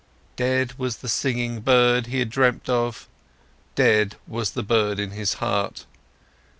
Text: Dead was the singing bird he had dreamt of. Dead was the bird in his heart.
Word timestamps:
Dead 0.35 0.73
was 0.79 0.95
the 0.97 1.07
singing 1.07 1.59
bird 1.59 2.07
he 2.07 2.17
had 2.17 2.31
dreamt 2.31 2.67
of. 2.67 3.07
Dead 3.75 4.15
was 4.27 4.53
the 4.53 4.63
bird 4.63 4.99
in 4.99 5.11
his 5.11 5.35
heart. 5.35 5.85